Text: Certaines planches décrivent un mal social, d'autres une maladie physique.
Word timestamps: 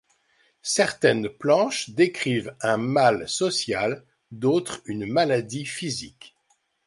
Certaines 0.63 1.29
planches 1.29 1.91
décrivent 1.91 2.55
un 2.61 2.77
mal 2.77 3.29
social, 3.29 4.03
d'autres 4.31 4.81
une 4.87 5.05
maladie 5.05 5.67
physique. 5.67 6.35